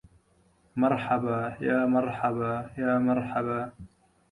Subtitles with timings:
[0.81, 3.71] مرحبا يا مرحبا يا مرحبا